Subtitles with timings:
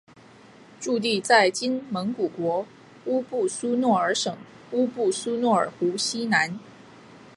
[0.79, 2.65] 驻地在今蒙古国
[3.05, 4.35] 乌布苏诺尔省
[4.71, 6.57] 乌布苏诺尔湖西南。